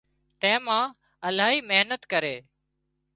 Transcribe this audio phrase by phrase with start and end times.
[0.41, 0.87] تيمان
[1.27, 2.35] الاهي محنت ڪري